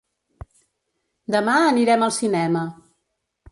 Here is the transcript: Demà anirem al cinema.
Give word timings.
Demà 1.35 1.55
anirem 1.67 2.07
al 2.09 2.17
cinema. 2.19 2.65